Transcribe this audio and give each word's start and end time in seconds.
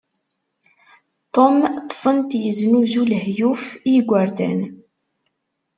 Tom 1.33 1.55
ṭṭfen-t 1.87 2.31
yeznuzu 2.43 3.03
lehyuf 3.11 3.63
i 3.75 3.79
igerdan. 3.97 4.59